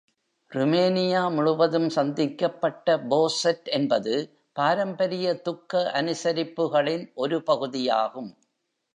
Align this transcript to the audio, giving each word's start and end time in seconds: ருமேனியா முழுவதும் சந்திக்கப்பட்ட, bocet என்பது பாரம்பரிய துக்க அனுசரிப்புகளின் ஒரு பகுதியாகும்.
ருமேனியா 0.51 1.31
முழுவதும் 1.31 1.89
சந்திக்கப்பட்ட, 1.89 2.95
bocet 3.11 3.69
என்பது 3.69 4.13
பாரம்பரிய 4.55 5.35
துக்க 5.41 5.91
அனுசரிப்புகளின் 5.93 7.05
ஒரு 7.15 7.43
பகுதியாகும். 7.43 8.31